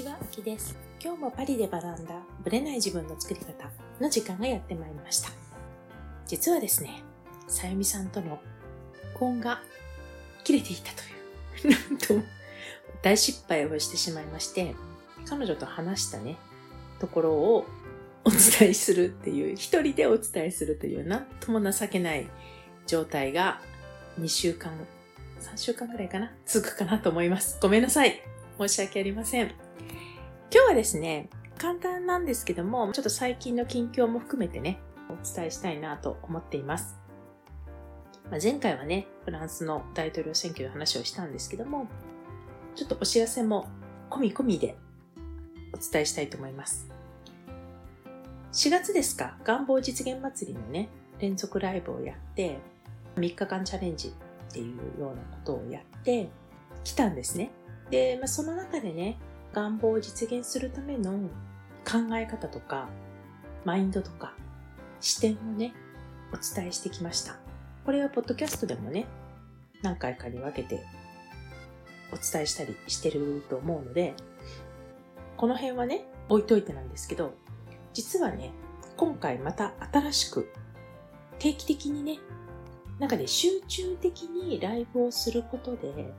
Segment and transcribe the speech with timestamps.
[0.00, 0.78] ちは、きです。
[0.98, 3.70] 今日もパリで学んだブレない自分の作り方
[4.00, 5.28] の時間がやってまいりました。
[6.26, 7.02] 実はですね、
[7.48, 8.40] さゆみさんとの
[9.12, 9.60] 婚が
[10.42, 12.22] 切れていたという、なんとも
[13.02, 14.74] 大失敗をしてしまいまして、
[15.28, 16.38] 彼女と話したね、
[16.98, 17.66] ところを
[18.24, 22.26] お伝えするっていう、一人でお伝えするという、なんとも情けない
[22.86, 23.60] 状態が
[24.18, 24.72] 2週間、
[25.40, 27.58] 3週間ぐらいかな続くかなと思います。
[27.60, 28.22] ごめんなさい。
[28.56, 29.69] 申し訳ありません。
[30.52, 36.98] 今日はですね、簡単なんですけども、ちょっと最近の近況も含めてね、お伝えしたいなと思っています。
[38.28, 41.86] まあ、前回はね、フランスの大統領選挙の話をしたんですけども、
[42.74, 43.68] ちょっとお知らせも
[44.10, 44.74] 込み込みで
[45.72, 46.88] お伝えしたいと思います。
[48.52, 50.88] 4月ですか、願望実現祭りのね、
[51.20, 52.58] 連続ライブをやって、
[53.14, 56.28] 3日間チャレンジっていうようなことをやって
[56.82, 57.52] きたんですね。
[57.90, 59.16] で、まあ、その中でね、
[59.52, 61.12] 願望を実現するための
[61.84, 62.88] 考え方とか、
[63.64, 64.34] マインドとか、
[65.00, 65.74] 視点をね、
[66.32, 67.36] お伝えしてきました。
[67.84, 69.06] これはポッドキャストでもね、
[69.82, 70.84] 何回かに分けて
[72.12, 74.14] お伝えしたりしてると思うので、
[75.36, 77.34] この辺はね、置いといてなんですけど、
[77.92, 78.52] 実はね、
[78.96, 80.52] 今回また新しく
[81.38, 82.18] 定期的にね、
[82.98, 86.12] なんかね、集中的にライブをすることで、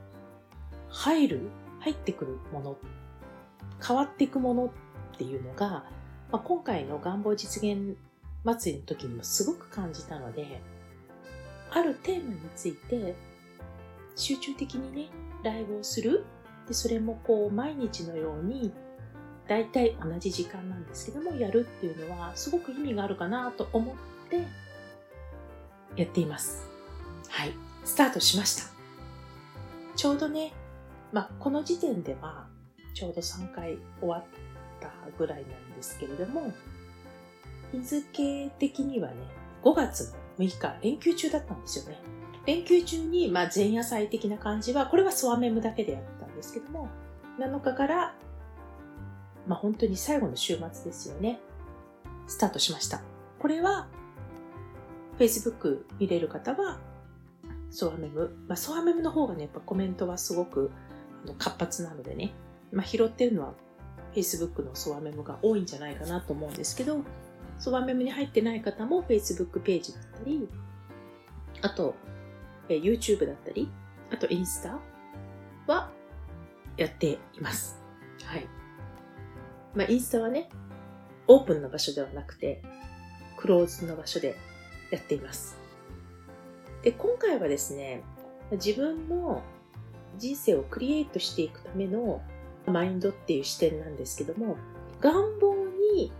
[0.88, 2.76] 入る、入ってくるもの、
[3.86, 4.70] 変わっていくものっ
[5.16, 5.84] ていうのが、
[6.30, 7.96] まあ、今回の願望実現
[8.44, 10.62] 祭りの時にもすごく感じたので、
[11.70, 13.14] あるテーマについて
[14.16, 15.08] 集中的にね、
[15.42, 16.24] ライブをする。
[16.68, 18.72] で、それもこう、毎日のように、
[19.48, 24.46] だいたい同じ時間なんですけども、やるっていうのは、すごく意味があるかなと思って、
[25.96, 26.68] やっています。
[27.28, 27.52] はい。
[27.84, 28.64] スタートしました。
[29.96, 30.52] ちょうどね、
[31.12, 32.46] まあ、この時点では、
[32.94, 34.24] ちょうど3回終わっ
[34.80, 36.52] たぐらいなんですけれども、
[37.72, 39.16] 日付的にはね、
[39.62, 41.98] 5月の6日、連休中だったんですよね。
[42.46, 46.88] 連休中に、まあ、前夜祭的な感じは、これはソワメムだけでやったんですけども、
[47.38, 48.14] 7日から、
[49.46, 51.40] まあ、本当に最後の週末ですよね。
[52.26, 53.00] スタートしました。
[53.38, 53.88] これは、
[55.18, 56.80] Facebook 見れる方は、
[57.70, 58.36] ソワメム。
[58.48, 60.70] まあ、ソワメムの方がね、やっぱコメントはすごく
[61.38, 62.32] 活発なのでね、
[62.72, 63.54] まあ、拾ってるのは
[64.14, 67.00] Facebook のソワメムが多いんじゃないかなと思うんですけど、
[67.58, 70.48] ソワメムに入ってない方も Facebook ページだったり、
[71.62, 71.94] あと、
[72.68, 73.70] え YouTube だったり、
[74.10, 74.78] あとインスタ
[75.66, 75.90] は
[76.76, 77.78] やっています。
[78.24, 78.46] はい。
[79.74, 80.48] まあ、インスタはね、
[81.28, 82.62] オープンな場所ではなくて、
[83.36, 84.36] クローズの場所で
[84.90, 85.56] やっています。
[86.82, 88.02] で、今回はですね、
[88.52, 89.42] 自分の
[90.18, 92.22] 人生をクリエイトしていくための
[92.66, 94.56] マインドっていう視点なんですけども、
[95.00, 95.54] 願望
[95.94, 96.12] に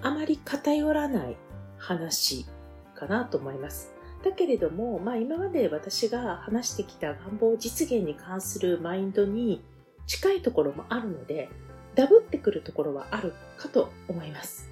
[0.00, 1.36] あまり偏らない
[1.78, 2.46] 話
[2.94, 3.92] かなと思います。
[4.24, 9.64] だけれども、まあ今まで私が話してきた願望実現に関するマインドに
[10.06, 11.48] 近いところもあるので、
[11.94, 14.70] ダブってくるところはあるかと思います。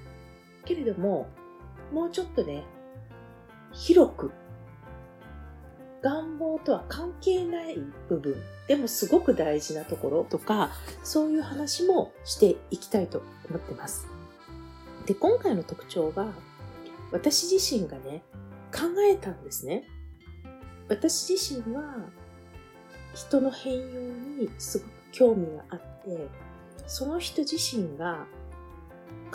[0.65, 1.27] けれども、
[1.91, 2.63] もうちょっとね、
[3.73, 4.31] 広く、
[6.01, 7.77] 願望とは関係ない
[8.09, 8.35] 部分、
[8.67, 10.71] でもすごく大事なところとか、
[11.03, 14.07] そういう話もしていきたいと思ってます。
[15.05, 16.27] で、今回の特徴が、
[17.11, 18.23] 私自身がね、
[18.73, 18.79] 考
[19.09, 19.83] えたんですね。
[20.87, 21.95] 私自身は、
[23.13, 23.85] 人の変容
[24.39, 26.27] にすごく興味があって、
[26.87, 28.25] その人自身が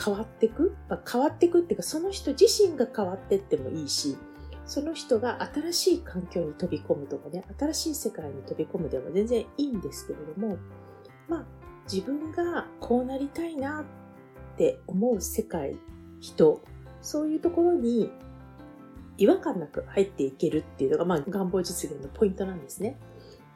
[0.03, 4.17] 変わっていく、まあ、変わっていくっていうか、その人自身が変わっていってもいいし、
[4.67, 10.59] その人が新しい環境に飛び込むとかね、新しい世界に飛び込むでも全然いいんですけれども、
[11.29, 11.45] まあ、
[11.91, 15.79] 自分がこうなりたいなって思う世界、
[16.21, 16.61] 人、
[17.01, 18.11] そういうところに
[19.19, 22.99] 違和感なく入っていけるっていうのが、まあ、願望実現のポイントなんですね。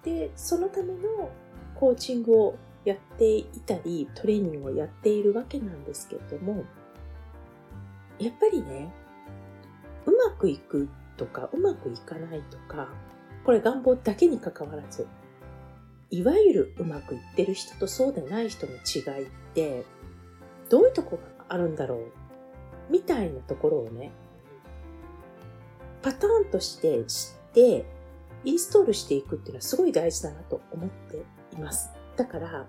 [0.05, 1.31] で、そのための
[1.75, 6.65] コーチングをやっていたり、トレーニングをやっているわけなんですけれども、
[8.19, 8.93] やっぱりね、
[10.07, 10.89] うまくいく
[11.21, 12.89] とか、うまくいかないとか、
[13.45, 15.07] これ願望だけに関わらず、
[16.11, 19.85] いわゆるうまくいってる人とそうでない人の違いって、
[20.71, 22.13] どういうとこがあるんだろう
[22.91, 24.13] みたいなところをね、
[26.01, 27.85] パターンとして知って、
[28.45, 31.19] インストールしていくっていうのはすごい大事だなと思って
[31.55, 31.91] います。
[32.17, 32.67] だから、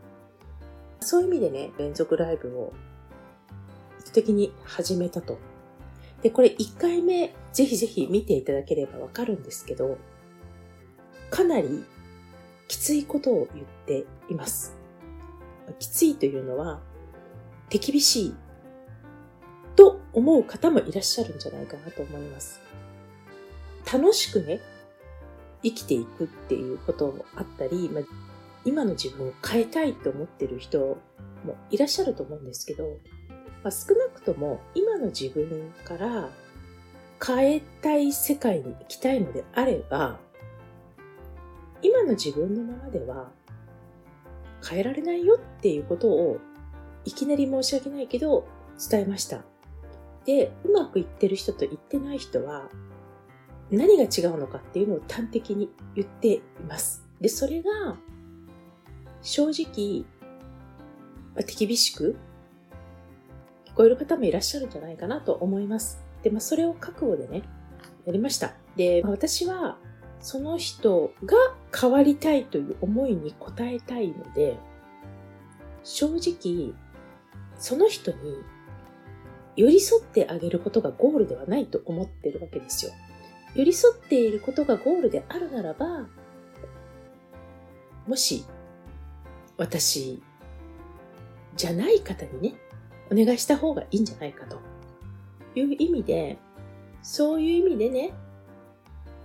[0.99, 2.73] そういう意味でね、連続ライブを
[4.01, 5.37] 意図的に始めたと。
[6.21, 9.97] で、これ1回目、ぜひぜひ見ていただければわかるんですけど、
[11.29, 11.83] かなり
[12.67, 14.77] きついことを言っています。
[15.79, 16.81] きついというのは
[17.69, 18.35] 手厳しい
[19.75, 22.61] と思う方もいらっしゃるんじゃないかなと思います。
[23.91, 24.59] 楽しくね、
[25.63, 28.03] 生きていくっていうこともあったり、まあ、
[28.63, 30.97] 今の自分を変えたいと思ってる人も
[31.69, 32.99] いらっしゃると思うんですけど、
[33.63, 36.29] まあ、少なくとも今の自分から
[37.25, 40.19] 変えたい世界に行きたいのであれば、
[41.81, 43.31] 今の自分のままでは
[44.67, 46.39] 変えられないよっていうことを
[47.05, 48.47] いきなり申し訳ないけど
[48.89, 49.43] 伝えました。
[50.25, 52.69] で、うまくいってる人と言ってない人は
[53.71, 57.03] 何が違うのかっていうのを端的に言っています。
[57.19, 57.97] で、それが
[59.21, 60.05] 正直、
[61.35, 62.15] ま手厳しく
[63.71, 66.03] 聞こえる方もいらっしゃるんじゃないかなと思います。
[66.23, 67.43] で、まあ、それを覚悟でね、
[68.05, 68.53] やりました。
[68.75, 69.77] で、まあ、私は、
[70.19, 71.37] その人が
[71.75, 74.57] 変わりたいという思いに応えたいので、
[75.83, 76.73] 正直、
[77.57, 78.35] その人に
[79.55, 82.91] 寄り添ってあげることがゴールではないと思ってるわけですよ。
[83.55, 86.07] 寄り添っていることがゴールであるならば、
[88.05, 88.45] もし、
[89.57, 90.21] 私、
[91.55, 92.55] じゃない方にね、
[93.11, 94.59] お願いした方がいいんじゃないかと
[95.55, 96.37] いう意味で、
[97.01, 98.13] そういう意味でね、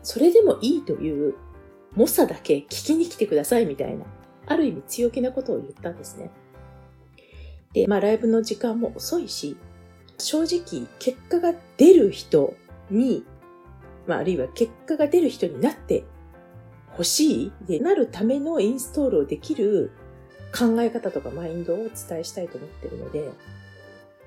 [0.03, 1.35] それでもいいという
[1.95, 4.05] 猛者だけ聞きに来てくださいみたいな、
[4.47, 6.31] ある意味強気なことを言ったんですね。
[7.73, 9.57] で、まあライブの時間も遅いし、
[10.19, 12.55] 正直結果が出る人
[12.91, 13.25] に、
[14.07, 16.05] まああるいは結果が出る人になって
[16.93, 19.91] 欲しいでなるためのインストールをできる
[20.57, 23.31] 考え方とかマインドをお伝えしたいと思ってるので、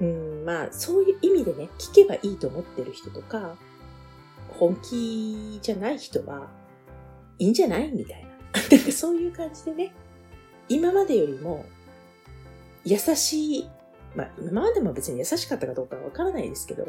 [0.01, 3.55] うん、まあ、そういう意味でね、聞けばいいと思ってる人とか、
[4.49, 6.47] 本気じゃない人は、
[7.37, 8.29] いいんじゃないみたいな。
[8.77, 9.93] なんかそういう感じでね、
[10.67, 11.65] 今までよりも、
[12.85, 13.69] 優しい、
[14.15, 16.87] まあ、今までも別に優しかったかどうかはわからないですけど、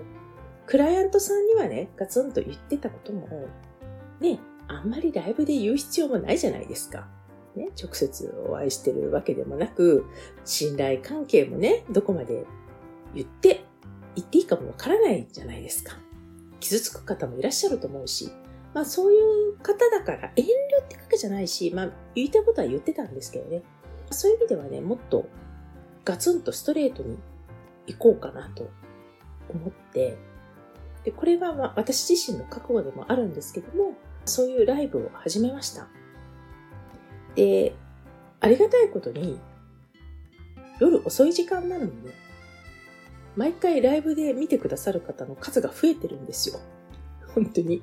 [0.67, 3.49] クライアントさんにはね、ガツンと言ってたことも、
[4.21, 7.09] ね、あんまりライブで言う必要もないじゃないですか。
[7.56, 10.06] ね、直接お会いしてるわけでもなく、
[10.45, 12.47] 信頼関係もね、どこまで
[13.15, 13.65] 言って、
[14.17, 15.97] 言っていいかもわからないじゃないですか。
[16.61, 18.31] 傷つく方もいらっしゃると思うし、
[18.75, 19.19] まあそうい
[19.51, 23.62] う方だから遠慮ってわけじゃないし、まあ言いたいことは言ってたんですけどね。
[24.11, 25.29] そういう意味ではね、もっと
[26.05, 27.19] ガツンとストレートに
[27.87, 28.71] 行こうかなと
[29.49, 30.17] 思って、
[31.05, 35.89] で、これはまあ私自身の覚悟でもあるんですけども、そういうライブを始めました。
[37.35, 37.75] で、
[38.41, 39.41] ありがたいことに、
[40.79, 42.13] 夜遅い時間なのにね、
[43.41, 46.61] 毎回ライブで見てくださる方の数が増えてるんですよ。
[47.35, 47.83] 本当に。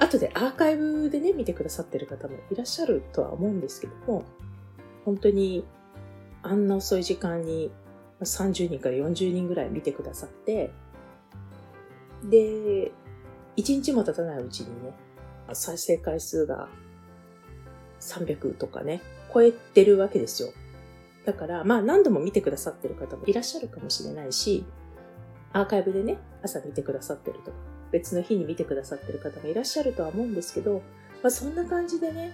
[0.00, 4.24] 後でアーカイブでね、見てくださってる方もいらっしゃるとは思うんですけども、
[5.04, 5.64] 本当に
[6.42, 7.70] あんな遅い時間に
[8.20, 10.72] 30人から40人ぐらい見てくださって、
[12.24, 12.90] で、
[13.56, 14.92] 1日も経たないうちにね、
[15.52, 16.68] 再生回数が
[18.00, 20.48] 300とかね、超えてるわけですよ。
[21.24, 24.64] だから、まあ何度も見てくださってる方もいらっしゃるかもしれないし、
[25.52, 27.56] アーカイブでね、朝見てくださってるとか、
[27.92, 30.82] 別の日に見てくださってる方もいらっしゃるとは思うんですけど、
[31.22, 32.32] まあそんな感じでね、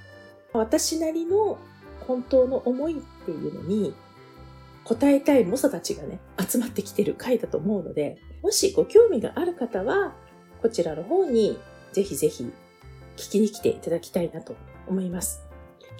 [0.52, 1.58] 私なりの
[2.06, 3.94] 本当の思いっていうのに、
[4.84, 10.14] 答えたい猛者たちがね、集まってきてる回だと思うので、もしご興味がある方は、
[10.62, 11.58] こちらの方に
[11.92, 12.52] ぜひぜひ
[13.16, 14.56] 聞きに来ていただきたいなと
[14.88, 15.49] 思います。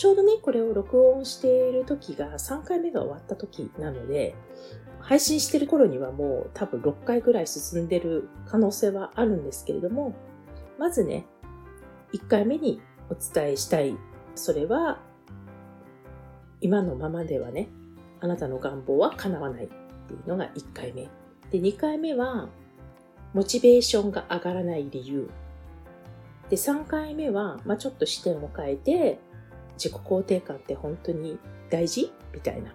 [0.01, 4.35] ちょうどね、これを録音している時が3回目が終わった時なので、
[4.99, 10.15] 配信してる頃にはもう多分6回ぐらい進んでる可能性はあるんですけれども、
[10.79, 11.27] まずね、
[12.15, 12.81] 1回目に
[13.11, 13.95] お伝えしたい。
[14.35, 15.03] それは、
[16.63, 17.69] 今のままではね、
[18.21, 21.11] あなたの願望は叶わないっていうのが1回目。
[21.51, 22.49] で、2回目は、
[23.35, 25.29] モチベーションが上がらない理由。
[26.49, 29.21] で、3回目は、まあ、ちょっと視点を変えて、
[29.83, 31.39] 自己肯定感って本当に
[31.71, 32.13] 大事？
[32.35, 32.75] みたいな。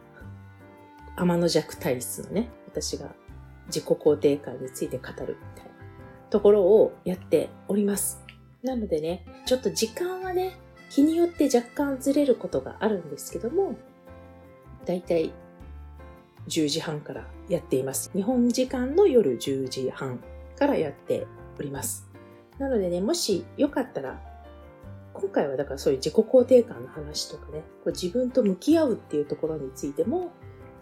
[1.16, 3.14] 天の弱体質のね、私が
[3.68, 5.72] 自己肯定感について語るみたいな
[6.32, 8.24] ところをやっております。
[8.64, 10.58] なのでね、ちょっと時間はね、
[10.90, 13.76] 日によって若干ずれることがあるんですけども、
[14.86, 15.32] だいたい
[16.48, 18.12] 10時半からやっています。
[18.14, 20.20] 日本時間の夜10時半
[20.58, 21.28] からやって
[21.60, 22.10] おります。
[22.60, 24.22] なのでね、もしよかったら
[25.16, 30.26] 今回はだからそういう自己肯定感の話とかね、こう自分と向き合うっていうところについても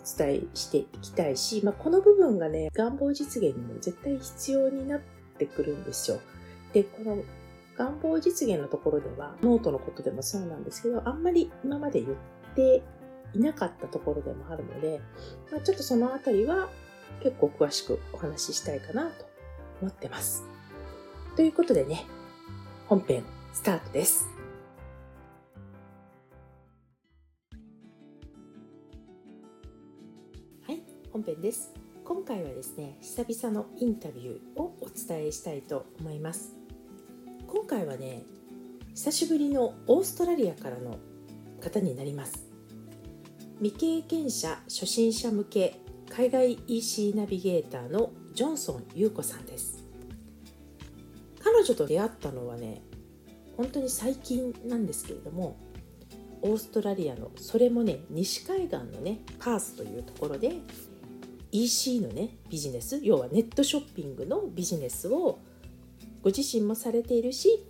[0.03, 5.01] お伝えしていきたいし、まあ、この部分がね、願望実現にも絶対必要になっ
[5.37, 6.19] てくるんですよ。
[6.73, 7.23] で、この
[7.77, 12.17] 願望実現のところでは、ノートのことでもそうなんですけど、あんまり今まで言っ
[12.55, 12.83] て
[13.33, 14.99] いなかったところでもあるので、
[15.51, 16.69] まあ、ちょっとそのあたりは
[17.21, 19.25] 結構詳しくお話ししたいかなと
[19.81, 20.43] 思ってます。
[21.35, 22.05] ということでね、
[22.87, 24.27] 本編スタートです。
[30.67, 30.81] はい、
[31.13, 31.71] 本編です。
[32.03, 36.53] 今回はですね、久々のインタビューをお伝えしたいと思います。
[37.47, 38.23] 今回はね、
[38.95, 40.97] 久しぶりのオーストラリアからの
[41.59, 42.45] 方になります
[43.61, 45.79] 未経験者初心者向け
[46.09, 49.83] 海外 EC ナビゲーターのジョンソン優子さんです
[51.43, 52.81] 彼女と出会ったのはね
[53.57, 55.57] 本当に最近なんですけれども
[56.41, 60.53] オーストラリアのそれもね西海岸のねパースというところで
[61.51, 65.39] EC のねビジネス要はネットショッピングのビジネスを
[66.21, 67.63] ご自身もされているし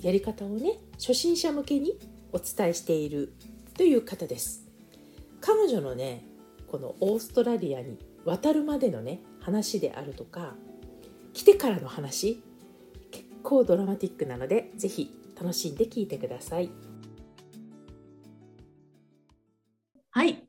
[0.00, 1.98] やり方をね初心者向けに
[2.32, 3.32] お伝えしている
[3.76, 4.66] という方です。
[5.40, 6.24] 彼女のね
[6.68, 10.54] このオーストラリアに渡るまでのね話であるとか
[11.32, 12.42] 来てからの話
[13.10, 16.70] 結構ドラマティックなので是非楽しんで聞いてください
[20.10, 20.44] はい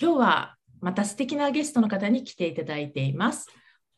[0.00, 3.48] 今日はまた素敵なゲストの方に来ていただいています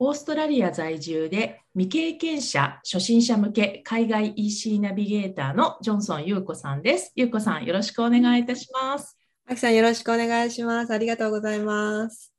[0.00, 7.12] オーストラリア在住で未経験者、初心者向け海外 EC ナビゲーターのジョンソン優子さんです。
[7.16, 9.18] 優子さん、よろしくお願いいたします。
[9.44, 10.92] あきさん、よろしくお願いします。
[10.92, 12.37] ありがとうございます。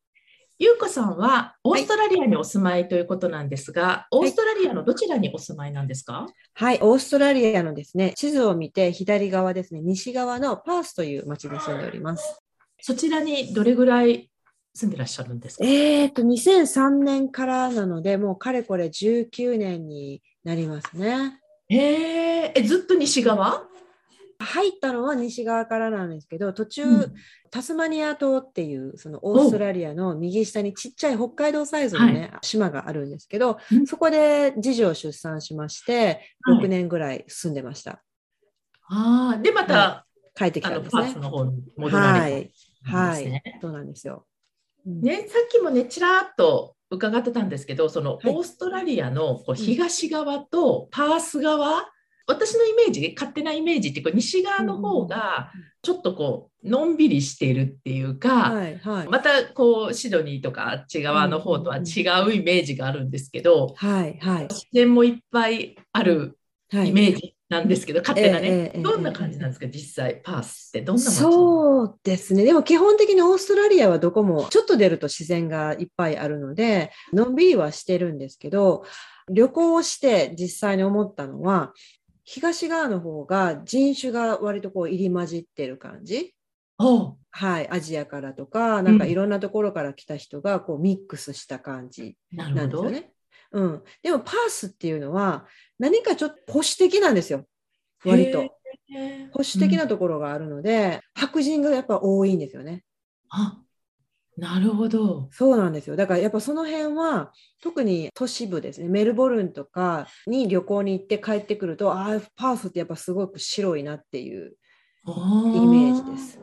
[0.61, 12.41] 優子さんはオーストラリアにお住まいということなんですが、はい、オーストラリアのどちらにお住まいなんですか、はい、オーストラリアのですね、地図を見て左側ですね、西側のパースという町に住んでおります。
[12.81, 14.29] そちらにどれぐらい
[14.73, 15.65] 住んでらっしゃるんですか？
[15.65, 21.39] えっ、と、2003年からなので、もうかれこれ19年になりますね。
[21.69, 23.68] ええ、ずっと西側？
[24.39, 27.13] 入ったのは西側からなんですけど途中、うん、
[27.51, 37.91] タスマニア島っていうそのオーストラリアの右下にちっちゃい北海道サイズのね、はい、島があるんですけど、うん、そこで次女を出産しまして6年ぐらい住んでました。
[37.91, 38.01] はい、
[38.89, 40.05] ああでまた、は
[40.35, 41.01] い、帰ってきたんですね。
[41.01, 42.51] はい、
[42.83, 44.25] はい、そうなんですよ。
[44.85, 51.91] ね、さっきもねちらっと伺ってたんですけどそのオーストラリアのこう東側とパース側、
[52.29, 66.37] 私のイメージ勝手なイメージってこう西側の方がちょっとこうのんびりしているっていうか、はいはい、またこうシドニーとかあっち側の方とは違うイメージがあるんですけど、はいはい、自然もいっぱいある
[66.71, 78.83] イメージなんですけど、勝手なね、えー、どんな感じなんですか、実際、パースってどんな街そうですね、でも基本的にオーストラリアはどこもちょっと出ると自然がいっぱいあるので、のんびりはしてるんですけど、
[79.31, 81.73] 旅行をして実際に思ったのは、
[82.31, 86.35] 東側の方が人種が割とこう入り混じってる感じ？
[86.77, 93.11] はい、アジアからとか、なんかいろんなところから来た人がこうミックスした感じなんですよね。
[93.51, 95.47] うん、でもパースっていうのは
[95.79, 97.45] 何かちょっと保守的なんですよ
[98.05, 98.41] 割と。
[99.31, 102.83] 保守的なところがあるので、うん、白人がやっぱ多いんですよね。
[103.29, 103.57] あ
[104.39, 105.27] なるほど。
[105.31, 105.95] そうなんですよ。
[105.95, 107.31] だからやっぱその辺は
[107.61, 114.53] 特に都市部ですね、メルボルンとかに旅行に行って帰ってくると、ああ、パースってやっぱすごく白いなっていう
[115.05, 115.09] イ
[115.67, 116.39] メージです。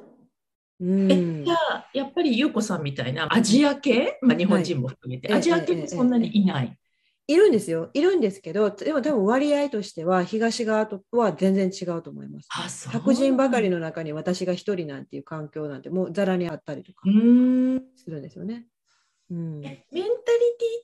[0.78, 6.78] うん、えじゃあやっぱり優子さんみたいなアジア系、まあ、日本人も含めて、はい、アジア系もそんなにいない？
[7.28, 7.90] いるんですよ。
[7.92, 12.88] いるんですけど、でも多分割合としては東側とは全然違うと思います。
[12.88, 18.66] 白人ばかりの中に私が一人なんていう環境なんてもうざらにあったりとかするんですよね。
[19.30, 20.08] うん、メンタリティ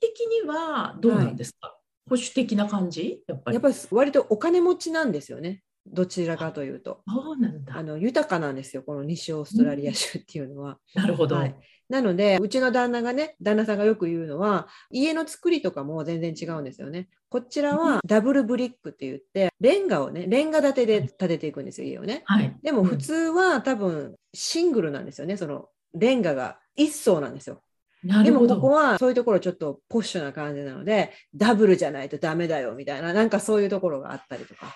[0.01, 1.73] 的にはどうなんですか、は
[2.07, 3.23] い、保守的な感じ？
[3.25, 3.55] やっぱり。
[3.55, 5.63] やっぱり割とお金持ちなんですよね。
[5.85, 7.01] どちらかというと。
[7.07, 10.77] そうなんだあの豊かなんですよ、この西オーストラリア州っていうのは。
[10.95, 11.55] なるほど、はい、
[11.89, 17.09] なので、うちの旦那がね、旦那さんがよく言うのは、家の作りとかも全然違うんですよね。
[17.29, 22.23] こちらはダブルブリックって言って、レンガをね、レンガ建てで建てていくんですよ、家をね。
[22.25, 27.61] はい、でも普通は多分シングルなんですよね、そのレンガが1層なんですよ。
[28.03, 34.75] でもここはそういうところちょっとポッシュな感じなので、ダブルじゃないとダメだよみたいな、なんかそういうところがあったりとか。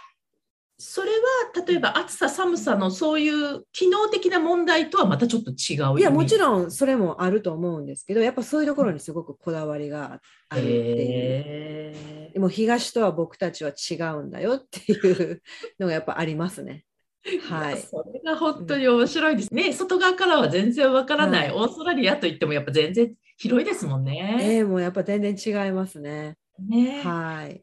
[0.80, 10.70] それは例えば暑さ寒さのそういう機能的な問題とはまたちょっと違ういやもちろんそれもあると思うんですけどやっぱそういうところにすごくこだわりがあるって。
[10.70, 15.42] いう、でも東とは僕たちは違うんだよっていう
[15.80, 16.86] のがやっぱありますね。
[17.50, 19.54] はい、それが本当に面白いです。
[19.54, 24.38] ね、うん、外側からは全然わからない、はい、オーストラリアといってもやっぱ全然広いですもんね。
[24.40, 26.38] えー、もうやっぱ全然違いますね。
[26.60, 27.02] ね。
[27.04, 27.60] はい。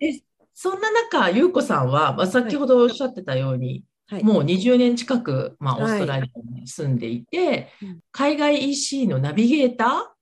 [0.55, 4.33] そんな中、優子さんは、まあ、先ほどおっしゃってたように、はい、はい。
[4.33, 5.93] もう20年近く、まあ、オはい。
[5.93, 7.99] ーストラリアに住んでいて、うん。
[8.13, 10.15] 海外 EC のナビゲーターっ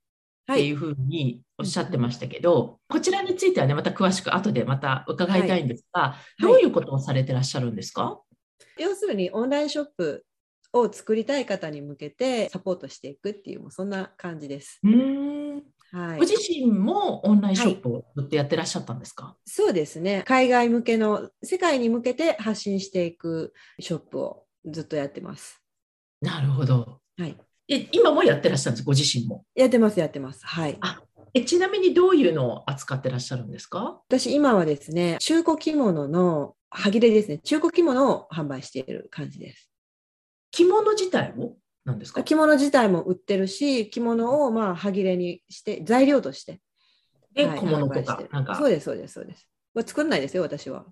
[0.47, 0.61] はい。
[0.61, 6.43] ていうふうにおっしゃってましたけど、こちらについてはね、また詳しく後でまた伺いたいんですが、い。
[6.43, 8.21] どういうことをされてらっしゃるんですか、
[8.79, 10.25] 要するにオンラインショップ
[10.73, 14.81] を作りたい方に向けてサポートしていくっていう、もうそんな感じです。
[14.83, 15.63] うーん
[15.93, 16.25] はいご。
[16.25, 20.25] 自身もオンラインショップをずっとやってらっしゃったんですか、そうですね。
[20.27, 25.63] 海外向けの、世界に向けて発信していくショップをずっとやってます。
[26.21, 27.01] なるほど。
[27.19, 27.37] はい。
[27.69, 29.45] え今もやってらっしゃるんです、ご自身も。
[29.55, 30.45] やってます、やってます。
[30.45, 30.79] はい。
[31.35, 34.01] えちなみにどういうのを扱ってらっしゃるんですか？
[34.09, 37.39] 私、今はですね、中古着物の歯切れですね。
[37.39, 39.71] 中古着物を販売している感じです。
[40.51, 42.23] 着物自体をなんですか？
[42.23, 46.61] 着物自体も売ってるし、着物をまあ歯切れにして、材料として。
[47.35, 48.03] で、はい小物と。
[48.03, 48.55] かなんか。
[48.57, 49.49] そうです、そうです、そうです。
[49.75, 50.87] まあ作んないですよ、私は。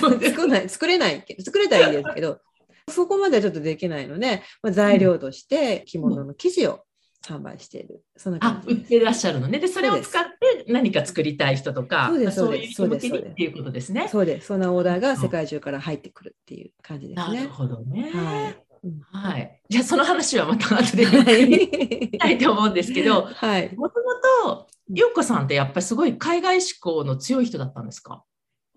[0.00, 2.40] そうです作んない、作れないけど、作れたらいいですけど、
[2.88, 6.84] そこまではちょっとできないので、まあ、材料として着物の生地を
[7.24, 8.02] 販売している。
[8.16, 8.80] そんなあ感、じです。
[8.80, 9.58] 売ってらっしゃるのね。
[9.60, 14.08] で、それを使って何か作りたい人とか、そうですそういう人向けそうですにっていうことですね。
[14.08, 14.48] そうです。
[14.48, 17.46] そんなオーダーが世界中から入ってくるっていう感じですなるね。
[17.46, 18.10] ほどね。
[18.12, 18.56] はい。
[18.84, 19.60] うんはい。
[19.68, 23.74] じゃあ、その話はまた後でしたいと思うんですけど、はい。
[23.76, 24.06] もとも
[24.44, 28.24] と、ようこさんってやっぱりすごい海外志向の強い人だったんですか？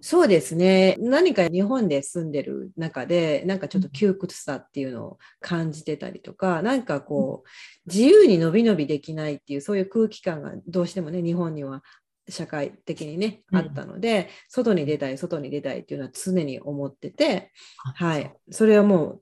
[0.01, 0.95] そうですね。
[0.99, 11.81] 何か日本で住んでる中で、なんかちょっと窮屈さっていうのを感じてたりとか、なんかこう、自由に伸び伸びできないっていう、そういう空気感がどうしてもね、日本には
[12.29, 17.51] 社会的にね、うんあったので、外に出たい、外に出たいっていうのは常に思ってて、
[17.95, 18.31] はい。
[18.51, 19.21] それはもう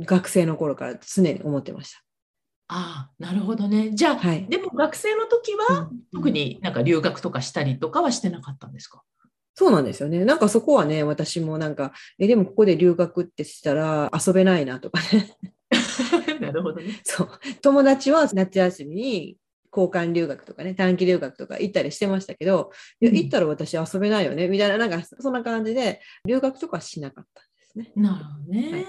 [0.00, 1.98] 学生の頃から常に思ってました。
[2.68, 3.90] ああ、なるほどね。
[3.94, 4.46] じゃあ、はい。
[4.48, 9.02] でも学生の時は、うん特になんか留学とかしたりとかはしてなかったんですか？
[9.54, 10.24] そうなんですよね。
[10.24, 15.36] なんかそこはね、私もなんか、え、でもここで留学ってしたら遊べないなとかね。
[16.40, 17.00] なるほどね。
[17.04, 17.30] そう。
[17.62, 19.36] 友達は夏休みに
[19.76, 27.92] 交換留学とかね、短期留学とか行ったりしてましたけど、行ったら私遊べないよね、みたいな、なんかそんな感じで、留学とかはしなかったんですね。
[27.96, 28.72] なるほどね。
[28.72, 28.86] はい。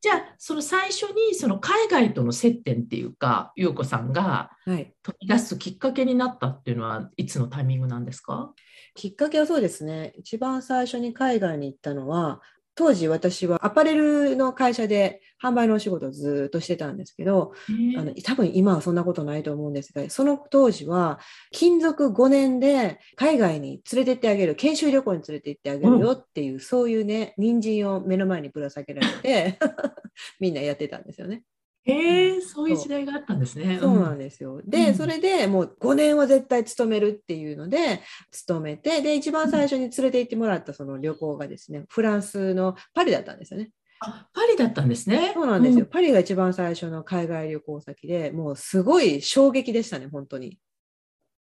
[0.00, 4.94] じゃあ、その最初にその海外との接点っていうか、優子さんがはい。
[5.02, 8.52] 飛び出すきっかけになったっていうのは、いつのタイミングなんですか？
[8.94, 10.12] きっかけはそうですね。
[10.16, 12.40] 一番最初に海外に行ったのは、
[12.76, 17.52] 当時私はアパレルの会社で販売のお仕事をずっとしてたんですけど、
[17.96, 21.18] あの多分今はそんなことないと思うんですが、その当時は
[21.52, 29.58] 勤続5年で海外に連れてってあげる、研修旅行に連れて行ってあげるよっていう、そういうね、人参を目の前にぶら下げられて、
[30.38, 31.44] みんなやってたんですよね。
[31.86, 33.78] へえ、そういう時代があったんですね。
[33.80, 34.60] そうなんですよ。
[34.64, 38.00] で、うんそれでもう5年は絶対勤めるっていうので、
[38.32, 43.70] 勤めて、で、一番最初に連れて行ってもらったその旅行がですね、フランスのパリだったんですよね。
[44.00, 45.30] あ、パリだったんですね。
[45.32, 45.84] そうなんですよ。
[45.84, 50.58] うパリが一番最初の海外旅行先で、もうすごい衝撃でしたね、本当に。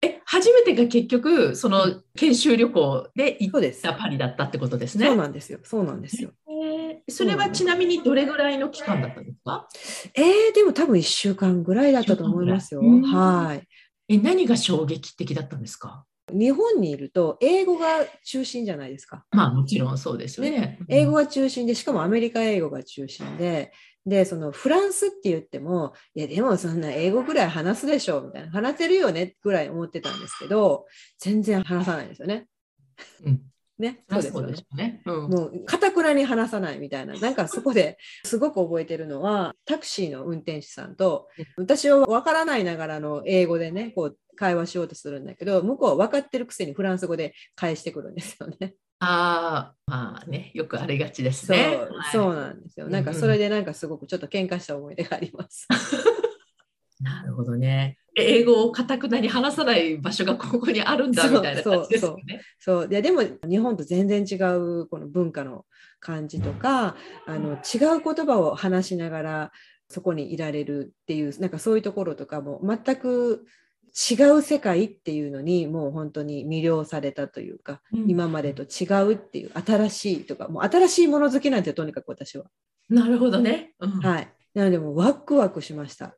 [0.03, 3.61] え、初めてが結局、その研修旅行で行っ。
[3.83, 5.07] たパリだったってことですね。
[5.07, 5.59] そうなんですよ。
[5.63, 6.31] そうなんですよ。
[6.63, 9.69] へーそれはちなみにどれぐらいの期間だったんですか？
[10.15, 12.83] えー、でも多分1週間ぐらいだったと思いますよ。
[12.83, 13.67] はい。
[14.09, 16.05] え、何が衝撃的だったんですか？
[16.33, 19.25] 日本にいると英語が中心じゃないですか。
[19.33, 20.79] まあもちろんそうですよね。
[20.89, 23.73] 英語が中心で、しかもアメリカ英語が中心で、
[24.07, 30.87] で、そのフランスって言っても、いや、でもそんな英語ぐらい話すでしょ、みたいな、話せるよねぐらい思ってたんですけど、
[31.19, 32.47] 全然話さないんですよね。
[33.27, 33.43] うん。
[33.81, 34.05] ね。
[34.09, 35.15] そそうですよねうね。
[35.15, 35.31] うん。
[35.31, 48.75] もう、かたくなに話さないみたいな、なんかそこですごく覚えてるのは、タクシーの運転手さんと、私は分からないながらの英語でね、こう、会話しようとするんだけど、向こうは分かってるくせにフランス語で返してくるんですよね。
[49.01, 51.77] ああ、まあね、よくありがちですそう、ね。
[51.77, 52.89] はいそうなんですよ。
[52.89, 55.67] なんかそれでなんかすごくちょっと喧嘩した思い出があります。
[57.01, 57.99] なるほどね。
[58.17, 62.43] え英語をかたくなに話さない場所がここにあるんだそうみたいな感じですよね。
[62.59, 65.65] そういやでも日本と全然違うこの文化の
[66.01, 69.53] 感じとかあの違う言葉を話しながら
[69.89, 73.47] そこにいられるっていうなんかそういうところとかも全く
[73.93, 82.45] 違う世界っていうのにもう本当に魅了されたというか、うん今までと違うっていう新しいとかもう新しいもの好きなんてとにかく私は。
[82.89, 83.75] なるほどね。
[83.81, 84.33] うんはい。
[84.55, 86.17] なのでもうワクワクしました。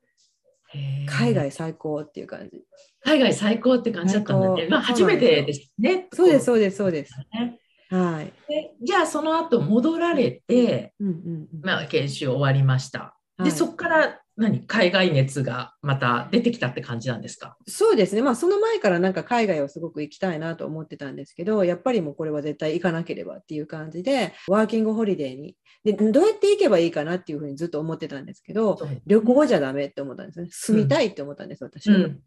[1.07, 2.63] 海外最高っていう感じ。
[3.05, 4.55] 海外最高って感じだったんだね。
[4.57, 6.09] 最高まあ、初めてですね。
[6.13, 7.13] そうです、そうです、そうです。
[7.33, 7.59] ね
[7.91, 8.33] はい。
[8.49, 12.99] でじゃあその後戻られて、うんうんうんまあ、研修終わりました。
[12.99, 17.57] はいでそこから何海外熱がまた出てきたって感じなんですか？
[17.67, 18.23] そうですね。
[18.23, 25.57] まあ、その前からなんか海外をすごく行きたいなと思ってたんですけど、やっぱりもうこれは絶対行かなければっていう感じで、ワーキングホリデーに。
[25.85, 30.49] で、どうやって行けばいいかなっていうふうにずっと思ってたんですけど、旅行じゃダメって思ったんですね。
[30.51, 31.97] 住みたいって思ったんです、私は。
[31.97, 32.21] うん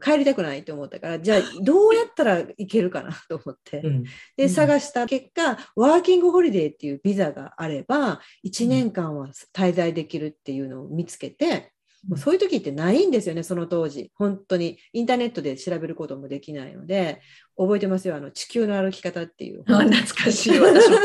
[0.00, 3.78] 帰りたくないと思ったから、じゃあどうやったら行けるかなと思って。
[3.78, 4.02] うん
[4.36, 11.72] で、うん探した結果、ワーキングホリデーっていうビザがあれば、1年間は滞在できるっていうのを見つけて、
[12.08, 14.10] もうそういう時ってないんですよね、その当時。
[14.14, 14.78] 本当に。
[14.92, 17.20] インターネットで調べることもできないので、
[17.56, 20.96] 覚えてますよ、あの、地球の歩き方っていうあ懐かしい、私も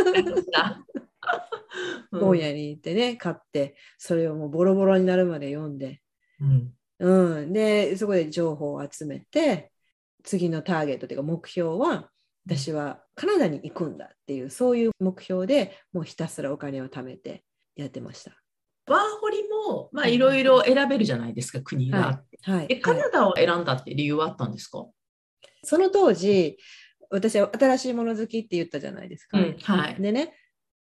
[2.19, 6.01] 本屋に行ってね、買って、それをもうボロボロになるまで読んで、
[6.39, 7.53] うんうん。
[7.53, 9.71] で、そこで情報を集めて、
[10.23, 12.09] 次のターゲットというか目標は、
[12.45, 17.43] 私はカナダに行くんだっていう、そういう目標でもうひたすらお金を貯めて
[17.75, 18.31] やってました。
[18.87, 22.23] ワーホリも、まあ、いろいろ選べるじゃないですか、国が。
[22.43, 22.67] はい。
[22.69, 24.85] え、カはいナダを選んだって理由はあったんですか、
[25.63, 26.57] その当時、
[27.09, 29.39] 私は新しいもの好きって言ったじゃないですか。
[29.39, 30.01] うんはい。
[30.01, 30.35] でね、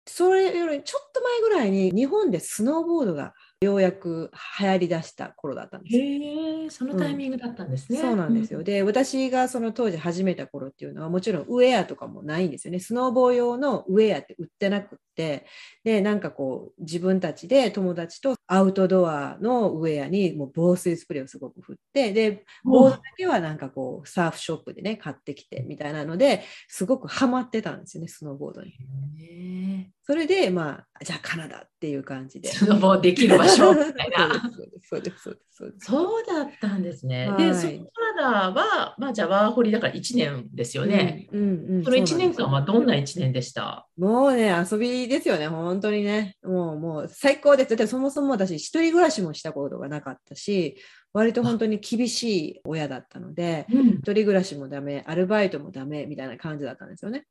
[0.06, 6.02] それよりちょっと前ぐらいに日本でスノーボードがようやく流行りだした頃だったんですよ。
[6.04, 7.98] へえ、そのタイミングだったんですね。
[7.98, 8.62] そうなんですよ。
[8.62, 12.78] で、私がその当時始めた頃っていうのは、もちろんウェアとかもないんですよね。
[12.78, 15.44] スノーボー用のウェアって売ってなくって、
[15.82, 28.72] で、なんかこう、自分たちで友達とアウトドアのウェアにもう防水スプレーをすごく振って、で、ボードだけはなんかこう、サーフショップでね、買ってきてみたいなので、すごくハマってたんですよね、スノーボードに。
[29.18, 32.48] へそれで、まあ、じゃあカナダっていう感じで。
[32.48, 34.50] えスノボーできる場所みたいな。
[34.88, 35.86] そうです、そうです、そうです。
[35.86, 37.28] そうだったんですね。
[37.28, 41.28] はいで、そのカナダは、まあ、じゃあワーホリだから1年ですよね。
[41.32, 43.86] うんうんうんその1年間はどんな1年でした？
[43.96, 46.36] もうね、遊びですよね、本当にね。
[46.42, 47.70] もう、もう最高です。
[47.70, 50.76] だってそもそも私、一人暮らしもしたことがなかったし、
[51.12, 57.24] 割と本当に厳しい親だったので、うん一人暮らしもダメ、アルバイトもダメみたいな感じだったんですよね。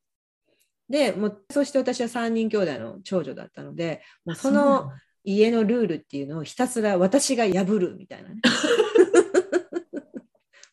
[0.89, 4.89] で、もうそして私は3人兄弟の長女だったので、もうその
[5.29, 8.35] 家のルールっていうのをひたすら私が破るみたいなね。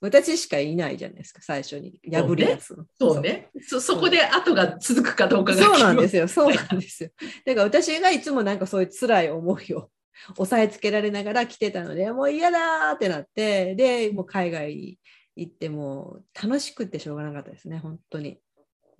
[0.01, 2.85] 私しかいないじゃないですか、最初に破り出すの。
[2.99, 3.51] そうね。
[3.67, 5.62] そそこで後が続くかどうかが。
[5.62, 7.11] そうなんですよ、そうなんですよ。
[7.45, 9.90] だから私がいつもなんかそういう辛い思いを
[10.38, 14.99] 押さえつけられながら来てたので、もう嫌だーってなって、で、もう海外に
[15.37, 18.38] 行っても楽しくってしょうがなかったですね、本当に。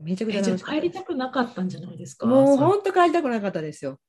[0.01, 2.27] めちゃくちゃ楽しかった帰りたくなかったんじゃないですか？
[2.27, 4.01] もう本当帰りたくなかったですよ。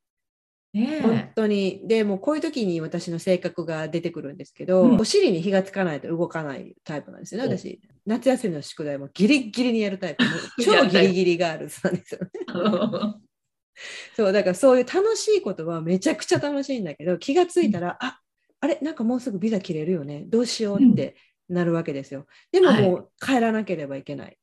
[0.75, 1.81] ね本え当に。
[1.87, 7.79] で、もうこういう時に私の性格が出てくるんですけど、うんお尻に火がつかないと動かないタイプなんですよね、お私。
[8.05, 10.25] 夏休みの宿題もギリギリにやるタイプ。
[10.63, 12.29] 超ギリギリガールズなんですよね。
[14.15, 18.19] そう、だからそういう楽しいことはめちゃくちゃ楽しいんだけど、気がついたら、あ
[18.61, 20.23] あれ、なんかもうすぐビザ切れるよね。
[20.27, 21.15] どうしようって
[21.49, 22.25] なるわけですよ。
[22.51, 24.37] でももう帰らなければいけない。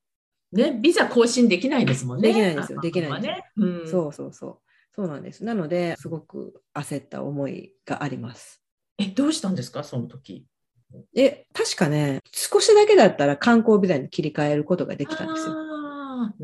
[0.53, 2.29] ね、ビザ更新できないですもんね。
[2.29, 3.43] できないんですよあできないんですよね。
[3.57, 4.59] うん、そうそうそう。
[4.95, 5.45] そうなんです。
[5.45, 8.63] なので、すごく焦った思いがあります。
[8.99, 10.47] え、どうしたんですか、その時。
[11.15, 15.57] で、確かね、少しだけだったら観光ビザに切り替えることができたんですよ。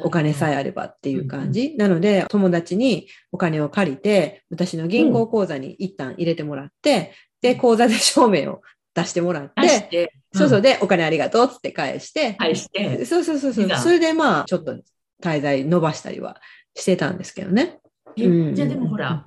[0.02, 1.76] お金さえあればっていう感じ。
[1.76, 8.62] なので、友達にお金を借りて、私の銀行口座に一旦入れてもらって、で、口座で証明を
[8.94, 14.76] 出してもらって、出して、そうそう、んで、お金ありがとうっつって返して、返して、そうそうそうそうそれでまあ、ちょっと
[15.22, 16.40] 滞在伸ばしたりは
[16.74, 17.78] してたんですけどね。
[18.18, 19.26] えうんじゃあでもほら、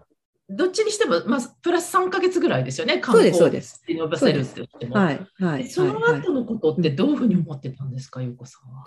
[0.49, 3.82] どっちにしても、まあ、プラス3ヶ月ぐらいですよね、そうです、そうです。
[3.88, 4.95] 伸ばせるって言っても。
[4.95, 5.63] はい、はい。
[5.63, 8.84] でその後のことってどういうふうに思ってたんですか、ゆうこさんは？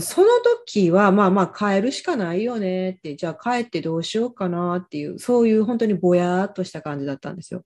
[0.00, 0.28] その
[0.64, 7.64] 時は、まあまあ、帰るしかないよねって、じゃあ帰ってどうしようかなっていう、そういう本当にぼやーっとした感じだったんですよ。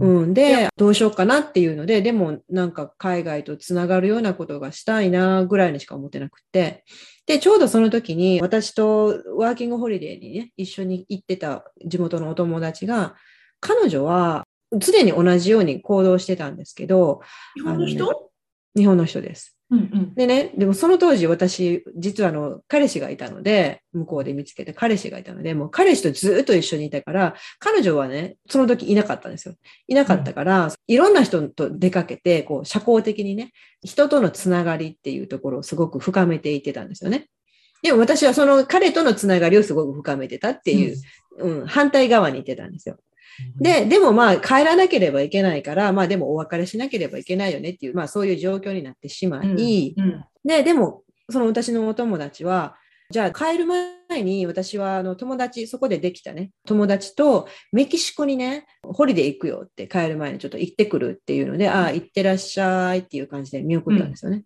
[0.00, 6.84] うんうん、で、どうしようかなっていうので、でもなんか海外とつながるようなことがしたいなぐらいにしか思ってなくて、
[7.28, 13.16] で、ちょうどその時に私とワーキングホリデーにね、一緒に行ってた地元のお友達が、
[13.60, 17.20] 彼女は常に同じように行動してたんですけど、
[17.54, 18.14] 日本の人、あ
[18.74, 19.57] 日本の人です。
[19.70, 29.54] うんうんでね、でもその当時私、実はあの、彼氏がいたので、向こうで見つけて彼氏がいたので、もう彼氏とずっと一緒にいたから、彼女はね、その時いなかったんですよ。
[29.86, 33.52] いなかったから、いろんな人と出かけて、こう、社交的にね、
[33.82, 37.28] 人とのつながりっていうところをすごく深めていってたんですよね。
[37.82, 40.96] でも私はその彼とのつながりをすごく深めてたっていう、
[41.38, 42.96] うん、反対側にいてたんですよ。
[43.60, 50.04] で、でもまあ帰らなければいけないから、まあでもお別れしなければいけないよねっていう、まあそういう状況になってしまい、うん。
[50.04, 50.24] うん。
[50.44, 52.76] で、でも、その私のお友達は、
[53.10, 64.44] じゃあ帰る前に私はあの友達、そこでできたね、友達とメキシコにね、ホリデー行くよって帰る前にちょっと行ってくるっていうので、ああ、行ってらっしゃいっていう感じで見送ったんですよね。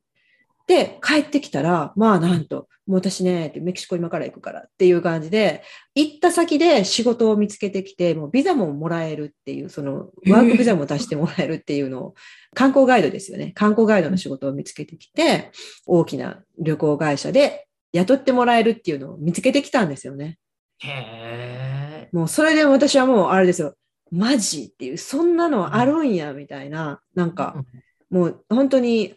[0.67, 5.63] で、帰ってきたら、まあなんと、もう私ね、メキシコ今から行くからっていう感じで、
[5.95, 12.15] 行った先で仕事を見つけてきて、もうビザももらえるっていう、そのワークビザも出してもらえるっていうのを、
[12.55, 13.53] 観光ガイドですよね。
[13.55, 15.51] 観光ガイドの仕事を見つけてきて、
[15.87, 20.39] 大きな旅行会社で雇ってもらえるっていうのを見つけてきたんですよね。
[20.79, 23.75] へもうそれで私はもうあれですよ。
[24.11, 27.65] マジっていう、そんなのあるんや、みたいな、なんか、
[28.11, 29.15] もう本当に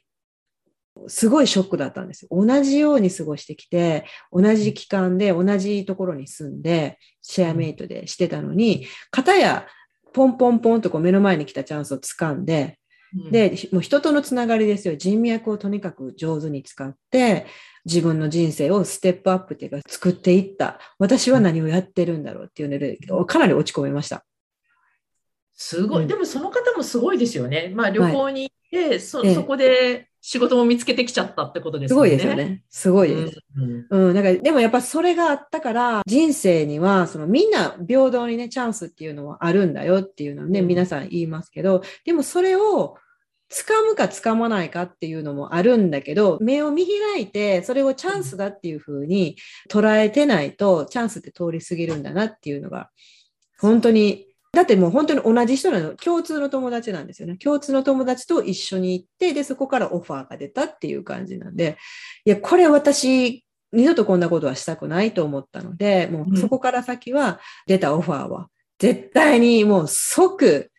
[1.08, 2.30] すごいショックだったんですよ。
[2.32, 9.68] 同じように過ごしてきて、同じ期間で同じところに住んで、シェアメイトでしてたのに、片や
[10.14, 12.80] ポンポンポンとこう目の前に来たチャンスを掴んで、
[13.32, 14.96] で、もう人とのつながりですよ。
[14.98, 17.46] 人脈をとにかく上手に使って、
[17.86, 20.80] 自分の人生をステップアップっていうか作っていった。
[21.00, 24.26] 私は何をやってるんだろうっていうので、かなり落ち込みました。
[25.54, 26.08] すごい。
[26.08, 27.72] でもその方もすごいですよね。
[27.74, 31.94] まあ旅行に行って、はい、そそこで仕事も見つけてきちゃったってことですね。
[31.94, 32.64] すごいですよね。
[32.70, 33.40] すごいです。
[33.92, 42.98] うん、うん、だからでもやっぱそれがあったから、人生には、そのみんな平等にね、チャンスっていうのはあるんだよっていうのはね、うん、皆さん言いますけど、でもそれを
[43.52, 49.36] 掴むか掴まないかっていうのもあるんだけど、目を見開いて、それをチャンスだっていうふうに
[49.70, 52.90] 捉えてないと、チャンスって通り過ぎるんだなっていうのが、
[53.60, 54.26] 本当に
[54.56, 57.38] だってもう本当に同じ人なの、共通の友達なんですよね。
[57.38, 61.78] 共通の友達と一緒に行って、で、そこからオファーが出たっていう感じなんで、
[62.26, 68.48] いや、これ私、二度とこんなことはしたくないと思ったので、もうそこから先は出たオファーは、
[68.80, 70.72] 絶対にもう即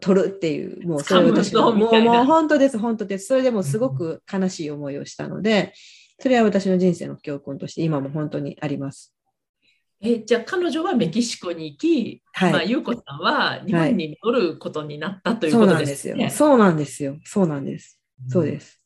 [0.00, 3.26] 取るっていう、もうそれ私の、もうもう本当です、本当です。
[3.28, 5.72] それでもすごく悲しい思いをしたので、
[6.20, 9.15] それは私の人生の教訓として今も本当にあります。
[10.06, 16.30] えじゃあ彼女はメキシコに行き、はい、まあ、優子さんは日本に戻ることになったということですね。
[16.30, 17.18] そうなんですよ。
[17.24, 18.00] そうなんです。
[18.28, 18.80] そうです。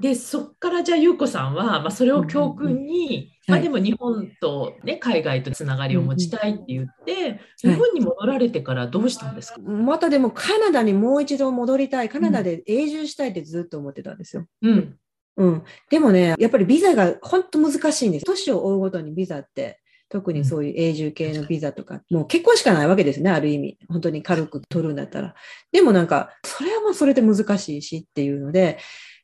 [0.00, 14.46] でそこからじゃあ優子さんは、まあ、それを教訓に、まあ、でも日本と、ね、海外とつながりを持ちたいって言って、日本に戻られてからどうしたんですか、またでもカナダにもう一度戻りたいカナダで永住したいってずっと思ってたんですよ。
[14.62, 14.98] うん、
[15.36, 18.26] うん、でもねやっぱりビザが本当難しいんです。
[18.26, 23.78] 年を追うごとにビザって特にそういう永住系のビザとか、もう結婚しかないわけですね、ある意味。
[23.88, 25.34] 本当に軽く取るんだったら。
[25.72, 28.78] でもなんか、それはもうそれで難しいしっていうので、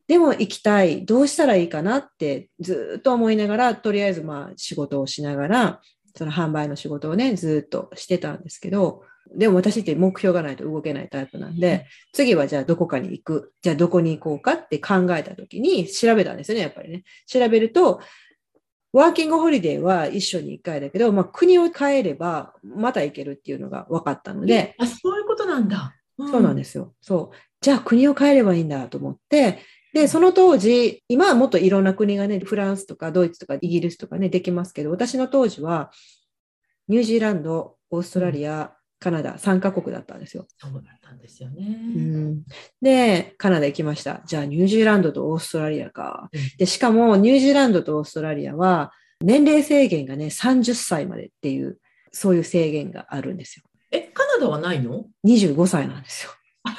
[0.08, 5.80] でも行きたい、どうしたらいいかなってずっと思いながら、とりあえずまあ仕事をしながら、
[6.16, 13.52] その販売の仕事をね、ずっとしてたんですけど、でも私って目標がないと動けないタイプなんで、次はじゃあどこかに行く。
[13.62, 17.04] じゃあどこに行こうかって考えた時に調べたんですよね、やっぱりね。
[17.26, 18.00] 調べると、
[18.92, 24.74] ワーキングホリデーは一緒に一回だけど、まあ、国を変えればまた行けるっていうのが分かったので。
[24.78, 25.96] あ、そういうことなんだ。
[26.18, 26.94] うん、そうなんですよ。
[27.00, 27.36] そう。
[27.60, 29.60] じゃあ国を変えればいいんだと思って、
[29.94, 35.90] で、その当時、今はもっといろんな国がね、フランスとかドイツとかイギリスとかね、できますけど、私の当時は、
[36.88, 40.46] ニュージーランド、オーストラリア、カナダ3カ国だったんですよ。
[40.58, 41.64] そうだったんですよね。
[41.66, 42.42] うん、
[42.80, 44.22] で、カナダ行きました。
[44.26, 46.30] じゃあニュージーランドとオーストラリアか。
[46.32, 51.78] うん、で、しかもニュージーランドとオーストラリアは年齢制限がね30歳までっていう
[52.12, 53.64] そういう制限があるんですよ。
[53.90, 56.32] え、カナダはないの ?25 歳なんですよ。
[56.62, 56.76] あ、カ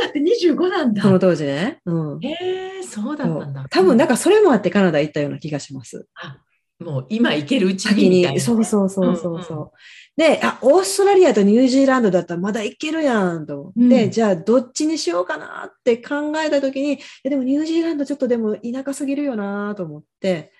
[0.00, 1.02] ナダって25なんだ。
[1.02, 1.80] その当時ね。
[1.84, 2.20] うん。
[2.22, 3.66] へえ、そうだったんだ。
[3.70, 6.06] 多分、なんかそれもあってカナダ行ったような気がします。
[6.14, 6.38] あ、
[6.78, 8.40] もう今行けるうちにに。
[8.40, 9.56] そうそうそうそうそう。
[9.56, 9.70] うんうん。
[10.16, 13.60] で、あ、オーストラリアとニュージーランドだったらまだいけるやんと。
[13.60, 20.52] 思って、うん、じゃあどっちにしようかなって考えたときに、いやでもニュージーランドちょっとでも田舎すぎるよなと思って、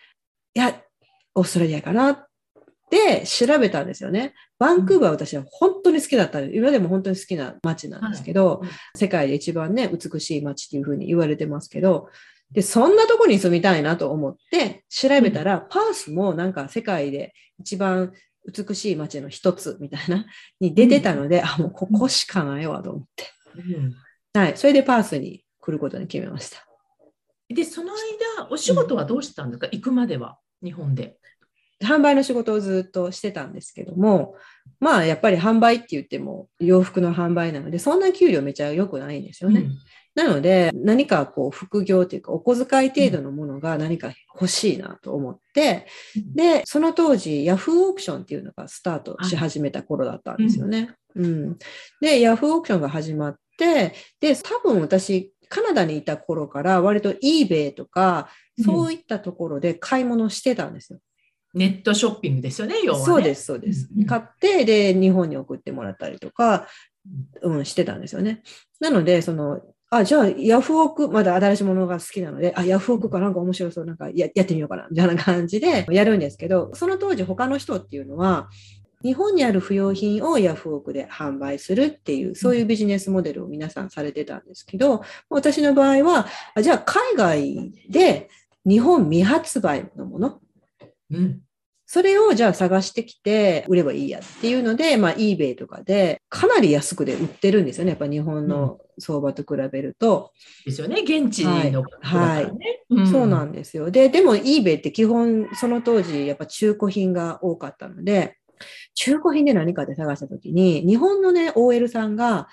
[0.54, 0.80] いや、
[1.34, 2.26] オーストラリアかなっ
[2.90, 4.34] て調べたんですよね。
[4.58, 6.40] バンクーバー私は本当に好きだった。
[6.40, 12.08] んで、今でも本当に好きな街なんですけど、はい、世界で一番ね、美しい街っていうふうに言われてますけど、
[12.52, 18.12] で、そんなとこに住みたいなと思って調べたら、うん、パースもなんか世界で一番
[18.46, 20.26] 美しい街の一つみたいな、
[20.60, 23.24] に出てたので、うん、あ、もうここしかないわと思って。
[23.56, 23.94] うん、
[24.32, 24.56] はい。
[24.56, 26.66] それでパースに来ることに決めました。
[27.48, 27.92] で、その
[28.38, 31.16] 間、お仕事はどうしてたんですか、うん、行くまでは、日本で。
[31.82, 34.34] 販売の仕事をずっとしてたんですけども、
[34.80, 39.68] まあやっぱり販売って言っても洋服の販売なので、そんな給料めちゃ良くないんですよね。
[40.16, 50.94] うん、なので、何かこう副業というかお小遣い程度のものが何か欲しいなと思って、うん、で、その当時ヤフーオークションっていうのがスタートし始めた頃だったんですよね。
[51.14, 51.58] うん、うん、
[52.00, 58.28] で、ヤフーオークションが始まって、で、多分私、カナダにいた頃から割と eBay とか、
[58.64, 60.98] そういったところで買い物してたんですよ。
[61.54, 63.04] ネットショッピングですよね、要は、ね。
[63.04, 63.88] そうです、そうです。
[64.06, 66.68] 買って、で、日本に送ってもらったりとか、
[67.40, 68.42] うん、してたんですよね。
[68.78, 69.62] なので、その、
[69.96, 78.48] あ、じゃあ、ヤフオク、まだ新しいものが好きなので、あ、ヤフオクかなんか面白そう、なんかややってみようかな、みたいな感じでやるんですけど、その当時他の人っていうのは、
[79.02, 88.28] 日本にある不用品をヤフオクで販売するっていう、そういうビジネスモデルを皆さんされてたんですけど、私の場合は、あじゃあ海外で
[88.66, 90.40] 日本未発売のもの、
[91.10, 91.40] うん。
[91.86, 97.90] それをじゃあ探してきて売ればいいやっていうので、まあ eBay とかでかなり安くで売ってるんですよね。
[97.90, 100.32] やっぱ日本の相場と比べると。
[100.64, 102.82] ですよね、現地の方だからね。
[103.10, 103.90] そうなんんですよ。
[103.90, 108.36] で、でも eBay って基本その当時やっぱ中古品が多かったので、
[108.94, 112.48] 中古品で何かで探したときに、日本のね、OL さんが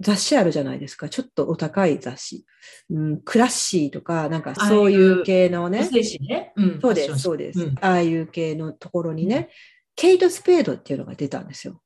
[0.00, 1.08] 雑誌あるじゃないですか。
[1.08, 2.44] ちょっとお高い雑誌。
[2.90, 5.88] うん、クラッシーとか、なんかそういう系のね。
[6.20, 6.52] ね。
[6.56, 7.60] うんそうです、そうです。
[7.60, 9.50] うんああいう系のところにね、
[9.94, 11.80] ケイト・スペードっていうのが出たんですよ。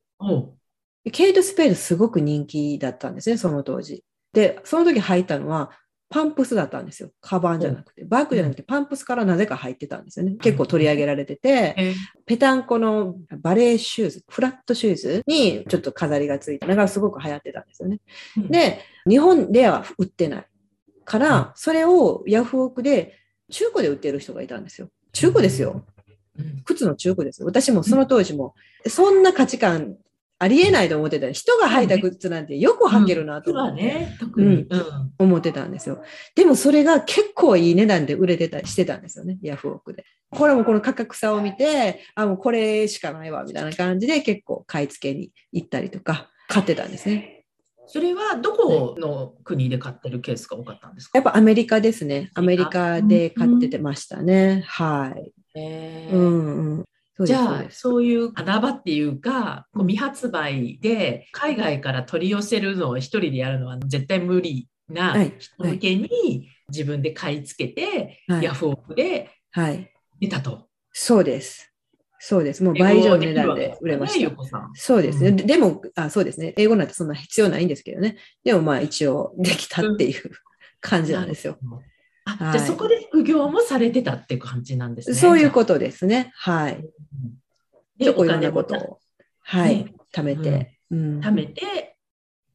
[1.13, 4.05] ケイト・スペードすごく人気だったんですね、その当時。
[4.33, 5.71] で、その時入ったのは、
[6.11, 7.11] パンプスだったんですよ。
[7.21, 10.33] カバンじゃなくて、バッグじゃなくて、パンプスからなぜか入ってたんですよね。
[10.41, 11.95] 結構取り上げられてて、え
[12.27, 18.01] ペタンコのバレーシューズ、フラットシューズにちょっと飾りがついて、のがすごく流行ってたんですよね。
[18.37, 20.47] うんで、日本では売ってない
[21.05, 23.15] から、それをヤフオクで
[23.49, 24.89] 中古で売ってる人がいたんですよ。
[25.13, 25.85] 中古ですよ。
[26.39, 27.47] うん靴の中古ですよ。
[27.47, 28.55] 私もその当時も、
[28.89, 29.97] そんな価値観
[30.43, 31.31] ありえないと思ってた。
[31.31, 34.47] 人が履いた靴なんてよく履けるなと実思ってはね、特に。
[34.69, 36.03] うん思ってたんですよ。
[36.35, 40.07] でもそれが結構いい値段で売れてたりしてたんですよね、ヤフオクで。
[40.31, 47.45] これもこの価格差を見て、あ、もうこれしかないわ、みたいな感じで結構買い付けに行ったりとか、買ってたんですね。
[47.87, 51.19] それはどこの国で買ってるケースが多かったんですか？
[51.19, 52.31] やっぱアメリカですね。
[52.35, 54.65] アメリカカで買っててましたね。
[54.67, 55.33] はい。
[55.59, 56.85] へーうんうん。
[57.25, 69.93] じゃあそういう穴場っていうかこう未発売で海外から取り寄せるのを一人でやるのは絶対無理なはい人向けに自分で買い付けて、はいヤフオクではい。
[70.21, 70.69] 出たと。
[70.93, 71.73] そうです。
[72.19, 72.63] そうです。
[72.63, 74.37] もう倍以上の値段で売れました
[74.75, 75.31] そうですね。
[75.31, 76.55] うんででもあ、そうですね。
[76.57, 78.17] 英語なんてそんな必要ないんですけどね。
[78.45, 80.31] でもまあ一応できたっていう
[80.81, 81.57] 感じなんですよ。
[81.63, 81.65] あ
[82.39, 85.17] はいじゃあそこで副業もされてたっていう感じなんですね。
[85.17, 86.33] そういうことですね。
[86.35, 86.81] はい。
[87.99, 88.99] で結構いろんなことを、
[89.43, 90.79] はいね、貯めて。
[90.91, 91.97] うん貯めて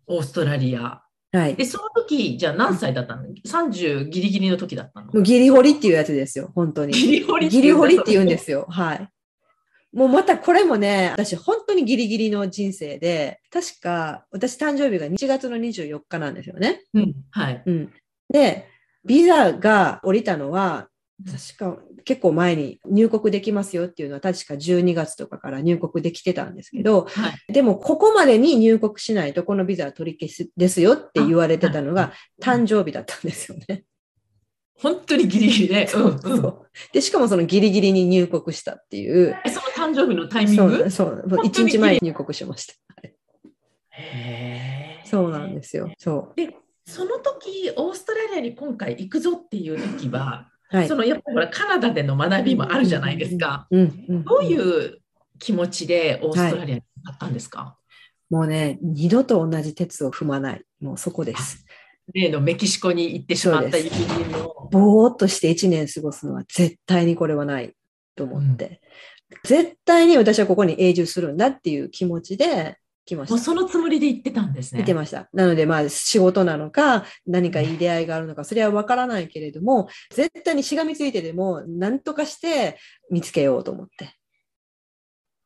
[0.07, 1.01] オーストラリア。
[1.31, 1.55] はい。
[1.55, 5.07] で、その時、じゃあ何歳だったの ?30 ギリギリの時だったの？
[5.07, 6.51] もうギリホリっていうやつですよ。
[6.55, 6.93] 本当に。
[6.93, 8.67] ギリホリギリホリって言うんでですよ。
[8.69, 9.09] はい。
[9.91, 16.83] もうまたこれもね、私本当にギリギリの人生で、確か私誕生日が1月の24日なんですよね。
[16.93, 17.63] うん、はい。
[17.65, 17.93] うん。
[18.29, 18.67] で、
[19.05, 20.89] ビザが降りたのは、
[21.57, 27.53] 確か結構前に入国できますよっていうのは確か12月とかから入国できてたんですけど、はい。
[27.53, 33.85] でもここまでに入国しないとこのビザは取り消しですよって言われてたのが誕生日だったんですよね。
[34.77, 35.89] 本当にギリギリで。
[35.95, 36.19] うんうん。
[36.19, 36.67] そう。
[36.91, 42.73] で、しかもそのギリギリに入国したっていう、えその誕生日のタイミンそグう、そう、本当に1日前に入国しました。
[43.01, 43.15] はい。
[43.89, 45.07] へー。
[45.07, 45.91] そうなんですよ。
[45.97, 46.53] そで、
[46.85, 50.77] その時、オーストラリアに今回行くぞっていう時は、う。
[50.77, 50.95] はいそ。
[50.95, 53.67] のやっぱりほらカナダでの学びもあるじゃないですか。
[53.71, 54.99] うんうんどういう
[55.37, 57.77] 気持ちでオーストラリアに行ったんですか、
[58.29, 60.63] もうね、二度と同じ鉄を踏まない。
[60.79, 61.65] もうそこです。
[62.13, 64.69] 例のメキシコに行ってしまったそうで友人の。
[64.71, 67.73] ぼーっとして1年過ごすのは絶対にこれはない
[68.15, 68.81] と思って、
[69.43, 73.35] 絶対に私はここに永住するんだっていう気持ちで来ました。
[73.35, 74.81] もうそのつもりで行ってたんですね。
[74.81, 75.29] 見てました。
[75.33, 82.77] なのでまあ仕事なのか何かいい出会いがあるのかそれはわからないけれども絶対にしがみついてでも何とかして
[83.11, 84.15] 見つけようと思って。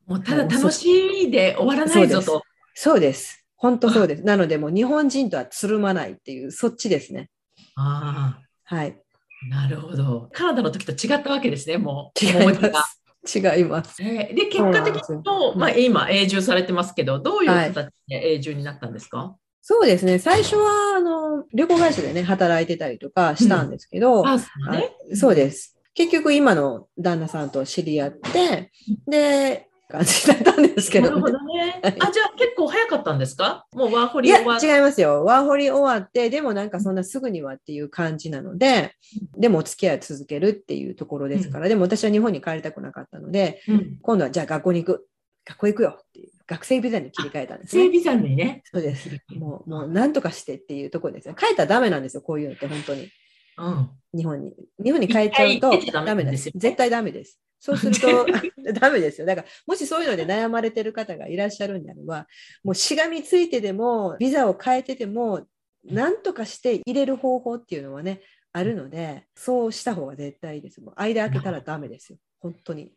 [0.08, 0.90] もうただ楽し
[1.26, 2.44] いで終わらないぞと。
[2.74, 3.46] そうです。
[3.56, 4.24] 本当そうです。
[4.24, 7.30] なのでもう日本人とはつるまないっていうそっちですね。
[7.76, 8.98] あはい。
[9.44, 10.30] あ、なるほど。
[10.32, 12.26] カナダの時と違ったわけですね、もう。
[12.26, 12.99] 違います。
[13.28, 14.02] 違います。
[14.02, 20.20] えーで、結果的にと、まあ、今、永住されてますけど、どういうはい形で永住になったんですか、そうですね。
[20.20, 24.32] 最初はあの旅行会社でね働いてたりとかしたんですけど、うね。
[24.32, 25.78] あそうです。
[25.94, 28.72] 結局今の旦那さんと知り合って、
[29.08, 31.82] で、感じだったんですけなるほどね。
[31.84, 33.66] あ、じゃあ結構早かったんですか？
[33.74, 34.68] もうワーホリ終わって。
[34.68, 35.26] 違いますよ。
[35.26, 38.94] ワーホリ終わって、でもなんかそんなすぐにはっていう感じなので、
[39.38, 43.98] でもお付き合いを続けるっていうところですから、でも私は日本に帰りたくなかったので、うん。
[44.02, 45.08] 今度はじゃあ学校に行く。
[45.46, 46.30] 学校行くよっていう。
[46.46, 47.84] 学生ビザに切り替えたんですね。
[47.92, 48.62] 整備さんにね。
[48.72, 49.10] そうです。
[49.36, 51.36] もう、もうなんとかしてっていうところですね。
[51.38, 53.10] 帰ったらダメなんですよ、こういうのって本当に。
[53.60, 53.90] うん。
[54.18, 54.54] 日本に。
[54.84, 56.52] 日本に帰っちゃうとダダメですよ。
[56.54, 57.40] す絶対ダメです。
[57.60, 58.26] そうすると
[58.80, 59.28] ダメですよ。
[59.28, 62.28] だから、もしそういうので悩まれてる方がいらっしゃるんであれば、
[62.64, 65.46] もうしがみついてでも、ビザを変えてでも、
[65.84, 70.82] なんとかして入れる方法っていうのはね、あるので、そうした方が絶対いいです。
[70.82, 72.18] もう間開けたらダメですよ。
[72.40, 72.94] 本当に。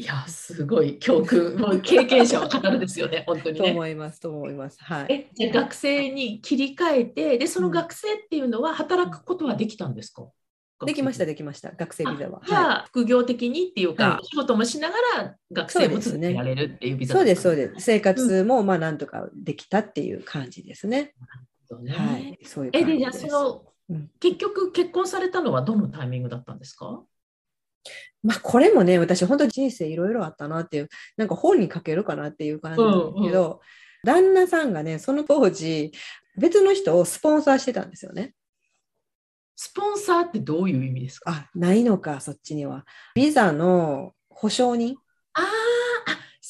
[0.00, 3.70] いや、すごい教訓、もう経験者は語るですよね、 本当にとね。
[3.72, 4.78] 思います、と思います。
[4.82, 5.12] はい。
[5.12, 10.26] え、じゃあ学生に切り替えて、で、その学生っていうのは働くことはできたんですか？
[10.86, 11.72] できました、でできました。
[11.72, 12.40] 学生ビザは。
[12.46, 17.56] じゃあ、副業的にっていうか、はいお仕事もしながら学生も続けられるっていうビザそうです、そうす。
[17.56, 17.84] です。
[17.84, 21.14] 生活も、まあ、なんとかできたっていう感じですね。
[21.68, 22.38] そうねはい。
[22.44, 23.18] そういうえ、で、感じです。
[23.20, 27.02] じゃあその、うん結局結婚されたのはどのタイミングだったんですか？
[28.22, 33.60] まあ、これもね、私、本当人生いろいろあったなっていう、なんか本に書けるかなっていう感じなんですけど、
[34.04, 35.92] 旦那さんがね、その当時、
[36.38, 38.34] 別の人をスポンサーしてたんですよね。
[39.56, 41.30] スポンサーってどういう意味ですか？
[41.32, 42.86] あ、ないのか、そっちには。
[43.14, 44.96] ビザの保証人
[45.34, 45.46] あーあ、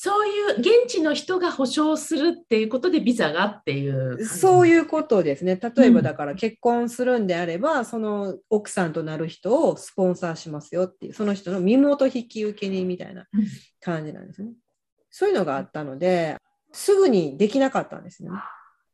[0.03, 4.17] そういう現地の人が保証するっていうことでビザがっていう。
[4.19, 4.25] う。
[4.25, 5.61] そういうことですね。
[5.63, 13.47] 例えばうんだから結婚するんであれば、その奥さんとなる人をスポンサーしますよっていう、その人の身元引き受け人みたいなうん
[13.79, 14.53] 感じなんですね。
[15.11, 16.39] そういうのがあったので、
[16.73, 18.31] すぐにできなかったんですね。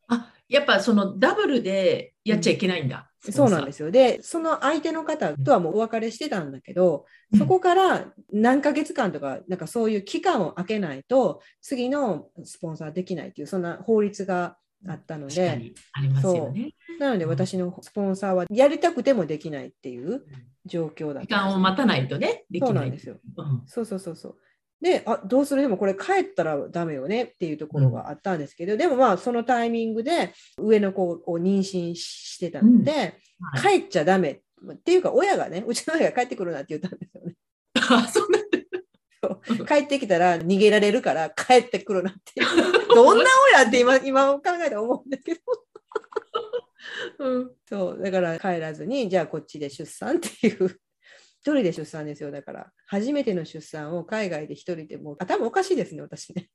[0.08, 3.10] あ、やっぱそのダブルでやっちゃいけないんだ。
[3.32, 3.86] そうなんですよ。
[3.86, 3.92] よ。
[3.92, 14.56] で、その相手の方とはもうお別れしてたんだけど、そこから何ヶ月間とか、なんかそういう期間を空けないと、次のスポンサーできないっていう、そんな法律が
[14.88, 16.70] あったので、確かにありますよね。
[16.98, 20.24] なので私のスポンサーはやりたくてもできないっていう
[20.64, 22.68] 状況だったん時間を待たないとね、できない。
[22.68, 23.16] そうなんですよ。
[23.36, 24.36] うんそうそうそうそう。
[24.80, 25.62] で、あどうする？
[25.62, 33.14] でもこれ帰ったらダメよねっていうところがあったんですけど、でもまあそのタイミングで上の子を妊娠してたので、はい
[33.60, 34.30] 帰っちゃダメ
[34.72, 37.34] っていうか親がね、うちの親が帰ってくるなって言ったんですよね。
[37.74, 42.40] あそうなんだ帰ってきたら逃げられるから帰ってくるなって。
[42.94, 45.40] どんな親って今今考えたら思うんですけど。
[47.18, 50.80] うんそう、だから帰らずに、じゃあこっちで出産っていう。
[51.46, 52.32] 一人で出産ですよ。
[52.32, 56.50] だから、初めての出産を海外で一人でもう頭おかしいですね、私ね。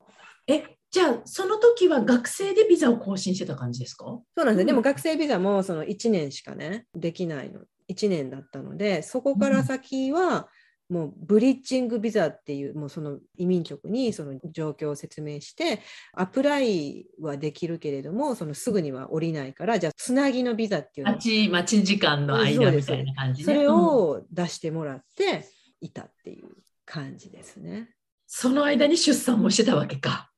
[0.48, 4.04] え、じゃあその時は学生でビザを更新してた感じですか？
[4.06, 7.62] そうなんですうんも学生ビザもその1年しかね、できないの。
[7.89, 10.50] 1年だったので、そこから先は、
[10.92, 15.80] もうブリッジングビザっていう、もうその移民局にその状況を説明して、
[16.14, 23.46] アプライはできるけれども、そのすぐには降りないから、じゃあつなぎのビザっていう待ち待ち時間の間みたいな感じね。
[23.46, 25.46] それうんを出してもらって
[25.80, 26.50] いたっていう
[26.86, 27.89] 感じですね。
[28.28, 30.30] その間に出産もしてたわけか。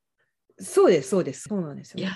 [0.60, 1.47] そうです、そうです。
[1.49, 1.99] そうなんですよ。
[1.99, 2.12] いや、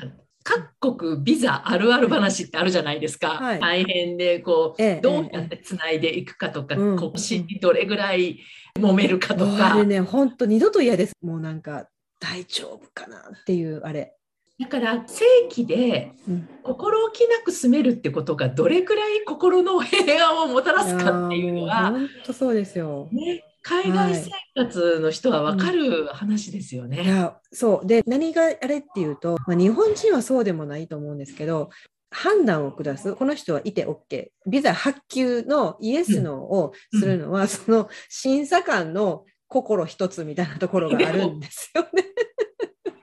[0.48, 3.32] 各国ビザあるある話ってあるじゃないですか。
[3.32, 8.39] はい大変で、こう、ええどうやってつないでいくかとか、うんこうしどれぐらい
[8.80, 9.74] 揉めるかとか。
[9.74, 11.14] あれね、本当二度と嫌です。
[11.22, 11.89] もうなんか
[12.22, 14.14] 大丈夫かなっていうあれ。
[14.58, 23.10] だから、正規でうん心置きなく住めるってことがどれくらい心の平安をもたらすかっていうのは、本当そうですよ。
[23.12, 27.03] ね、海外生活の人は分かる話ですよね。
[27.03, 27.88] いや、そう。
[27.88, 31.70] で、何があれっていうと、まあ、日本人はそうでもないと思うんですけど、
[32.09, 42.05] 判断を下す、この人はいて OK、ビザ発給のイエス、ノーをするのは、その審査官の心一つみたいなところがあるんですよね。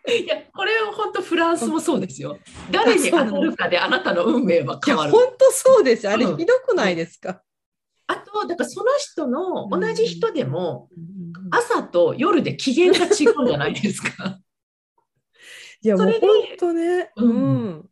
[0.19, 2.39] いや、これは本当フランスもそうですよ。
[2.71, 5.13] 誰に当たるかであなたの運命は変わる。
[5.13, 6.13] 本当そうですよ。
[6.13, 7.43] あれ、うんひどくないですか？
[8.07, 10.89] あと、だからその人の同じ人でも、
[11.51, 14.41] あ朝と夜で機嫌が違うじゃないですか。
[15.83, 17.13] いや、もそうれで本当ね。
[17.17, 17.89] うんうん。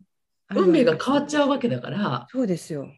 [0.55, 2.27] 運命が変わっちゃうわけだから。
[2.31, 2.89] そうですよ。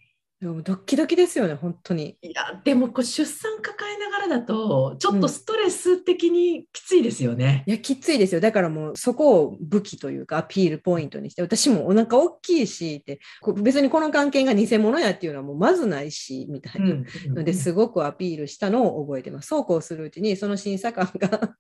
[0.45, 2.19] でもドッキドキですよね、本当に。
[2.21, 7.65] いや、でもこう出産抱えながらだと、ちょっとストレス的にきついですよね。
[7.67, 8.43] いや、きついですよ。
[8.43, 13.21] だからもうそこを武器というかアピールポイントにして、私もお腹大きいしって、
[13.63, 16.95] 別にこの関係が偽物やっていうのはもうまずないし、みたいな。
[17.29, 19.49] のですごくアピールしたのを覚えてます。
[19.49, 21.51] そうこうするうちに、その審査官がうん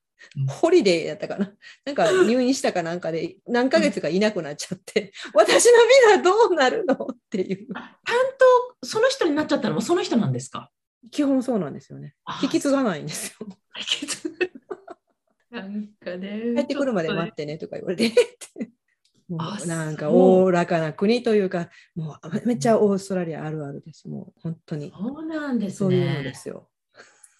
[0.48, 1.52] ホリデーやったかな？
[1.84, 5.72] なんか入院したかなんかで何ヶ月かいなくなっちゃって、 私の
[6.16, 6.94] ビザどうなるの？
[7.12, 7.66] っていう。
[7.72, 7.84] 担
[8.80, 9.76] 当、その人になっちゃったの？
[9.76, 10.70] もその人なんですか？
[11.10, 12.14] 基本そうなんですよね。
[12.42, 13.46] 引き継がないんですよ。
[13.78, 14.50] 引き継ぐ
[15.50, 16.54] なんかね。
[16.56, 18.12] 帰ってくるまで待ってねとか言われて。
[19.28, 24.06] もあうなんかおおらかな国というか、もうめめっちゃオーストラリアあるあるです。
[24.08, 24.92] もう本当に。
[24.96, 25.76] そうなんですね。
[25.76, 26.68] そういうのですよ。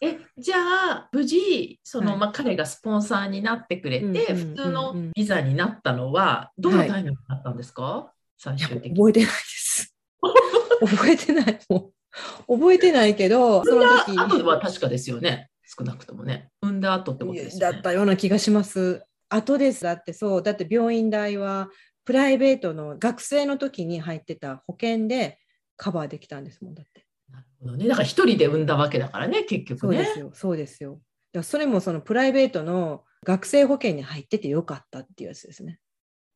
[0.05, 8.96] えじゃあ無事その、はいまあ、彼がスポンサーになってくれて、うんうんうんうん普通のビザになったのはどのタイミングだったんですか、最いや終的に。
[8.96, 9.94] 覚えてないです。
[10.80, 11.59] 覚えてない。
[11.68, 11.92] も
[12.48, 14.18] う覚えてないけど、その時。
[14.18, 15.48] あとは確かですよね。
[15.64, 16.50] 少なくともね。
[16.62, 17.72] 産んだ後ってことですよね。
[17.72, 19.05] だったような気がします。
[19.28, 19.84] 後です。
[19.84, 21.68] だってそう、だって病院代は
[22.05, 25.38] プライベートの学生の時に入ってた保険で
[25.76, 27.03] カバーできたんですもんだって。
[27.72, 27.88] ね。
[27.88, 29.96] だから一人で産んだわけだからね、結局ね。
[29.96, 30.92] そうですよ、そうですよ。
[30.92, 31.02] だか
[31.34, 35.78] らそれもそのプライベートの学生保険に入っててよかったっていうやつですね。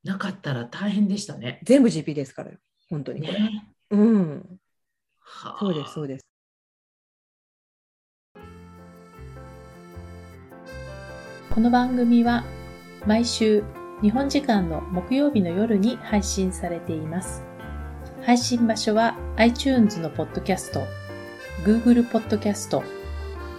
[0.04, 1.60] なかったら大変でしたね。
[1.64, 2.58] 全部 GP ですからよ、
[2.88, 3.32] 本当にこれ。
[3.38, 4.60] ねうん、
[5.20, 6.24] はあそうです、そうです。
[11.50, 12.44] この番組は
[13.06, 13.64] 毎週
[14.00, 17.42] 日本時間の木曜日の夜に配信されています。
[18.22, 20.80] 配信場所は iTunes のポッドキャスト、
[21.64, 22.84] Google ポッドキャスト、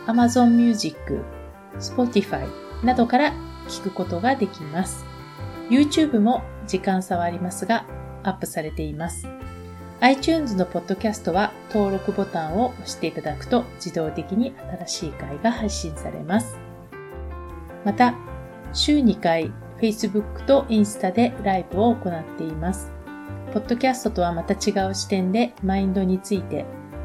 [0.07, 1.21] Amazon Music、
[1.79, 2.47] Spotify
[2.81, 3.33] などから
[3.67, 5.03] 聞くことができます。
[5.69, 7.85] YouTube も時間差はありますが
[8.23, 9.27] アップされています。
[9.99, 14.53] iTunes のポッドキャストは登録ボタンを押していただくと自動的に
[14.85, 16.57] 新しい回が配信されます。
[17.83, 18.15] また、
[18.71, 22.93] 週2回 Facebook とインスタでライブを行っています。
[23.53, 26.65] ポッドキャストとはまた違う視点でマインドについて、